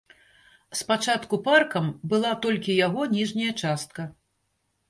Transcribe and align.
Спачатку 0.79 1.39
паркам 1.47 1.85
была 2.13 2.31
толькі 2.47 2.79
яго 2.87 3.01
ніжняя 3.15 3.51
частка. 3.63 4.01